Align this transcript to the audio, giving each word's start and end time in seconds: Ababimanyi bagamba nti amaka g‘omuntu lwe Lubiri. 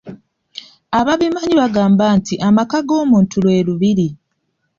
Ababimanyi 0.99 1.53
bagamba 1.61 2.05
nti 2.17 2.35
amaka 2.47 2.77
g‘omuntu 2.87 3.35
lwe 3.43 3.55
Lubiri. 3.67 4.07